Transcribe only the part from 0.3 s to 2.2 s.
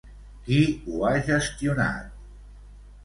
Qui ho ha gestionat?